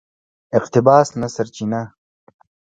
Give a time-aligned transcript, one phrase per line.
[0.57, 1.81] اقتباس نه سرچینه